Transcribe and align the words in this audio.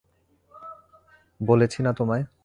বলেছি 1.39 1.79
না 1.83 1.91
তোমায়? 1.93 2.23